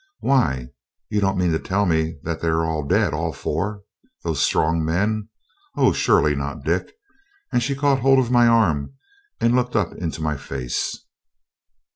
'Why, 0.21 0.69
you 1.09 1.21
don't 1.21 1.37
mean 1.37 1.51
to 1.51 1.59
tell 1.59 1.85
me 1.85 2.15
that 2.23 2.41
they 2.41 2.47
are 2.47 2.65
all 2.65 2.81
dead, 2.87 3.13
all 3.13 3.31
four? 3.31 3.83
those 4.23 4.41
strong 4.41 4.83
men! 4.83 5.29
Oh, 5.77 5.93
surely 5.93 6.33
not, 6.33 6.63
Dick?' 6.63 6.95
and 7.53 7.61
she 7.61 7.75
caught 7.75 7.99
hold 7.99 8.17
of 8.17 8.31
my 8.31 8.47
arm, 8.47 8.95
and 9.39 9.55
looked 9.55 9.75
up 9.75 9.93
into 9.93 10.23
my 10.23 10.37
face. 10.37 11.05